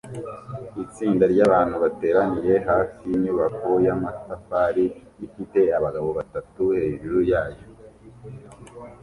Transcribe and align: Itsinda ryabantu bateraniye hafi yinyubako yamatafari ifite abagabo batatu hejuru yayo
Itsinda 0.83 1.23
ryabantu 1.33 1.75
bateraniye 1.83 2.55
hafi 2.69 3.01
yinyubako 3.09 3.69
yamatafari 3.85 4.85
ifite 5.25 5.59
abagabo 5.77 6.09
batatu 6.17 6.61
hejuru 6.77 7.19
yayo 7.31 7.63